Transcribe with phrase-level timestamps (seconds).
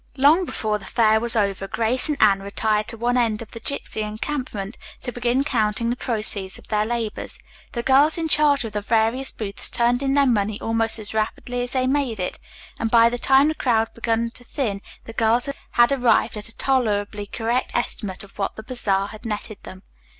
[0.17, 3.59] Long before the fair was over Grace and Anne retired to one end of the
[3.59, 7.37] gypsy encampment to begin counting the proceeds of their labors.
[7.73, 11.61] The girls in charge of the various booths turned in their money almost as rapidly
[11.61, 12.39] as they made it,
[12.79, 16.49] and by the time the crowd had begun to thin the girls had arrived at
[16.49, 19.83] a tolerably correct estimate of what the bazaar had netted them.